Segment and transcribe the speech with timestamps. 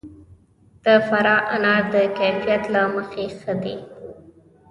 [0.83, 3.77] د فراه انار د کیفیت له مخې ښه دي.